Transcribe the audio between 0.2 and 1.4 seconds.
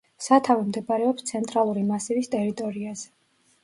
სათავე მდებარეობს